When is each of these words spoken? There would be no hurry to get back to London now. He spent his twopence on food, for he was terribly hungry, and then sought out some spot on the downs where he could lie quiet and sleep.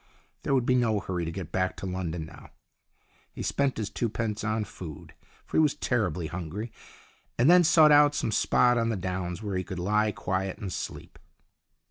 There 0.41 0.55
would 0.55 0.65
be 0.65 0.73
no 0.73 0.99
hurry 0.99 1.25
to 1.25 1.31
get 1.31 1.51
back 1.51 1.77
to 1.77 1.85
London 1.85 2.25
now. 2.25 2.49
He 3.33 3.43
spent 3.43 3.77
his 3.77 3.91
twopence 3.91 4.43
on 4.43 4.63
food, 4.63 5.13
for 5.45 5.57
he 5.57 5.61
was 5.61 5.75
terribly 5.75 6.25
hungry, 6.25 6.71
and 7.37 7.47
then 7.51 7.63
sought 7.63 7.91
out 7.91 8.15
some 8.15 8.31
spot 8.31 8.79
on 8.79 8.89
the 8.89 8.95
downs 8.97 9.43
where 9.43 9.55
he 9.55 9.63
could 9.63 9.77
lie 9.77 10.11
quiet 10.11 10.57
and 10.57 10.73
sleep. 10.73 11.19